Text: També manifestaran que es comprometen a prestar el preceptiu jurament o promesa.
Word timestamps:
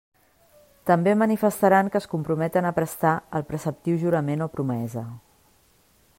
També 0.89 1.11
manifestaran 1.23 1.91
que 1.95 2.01
es 2.03 2.09
comprometen 2.15 2.69
a 2.69 2.73
prestar 2.81 3.13
el 3.41 3.47
preceptiu 3.51 4.01
jurament 4.07 4.45
o 4.49 4.53
promesa. 4.59 5.07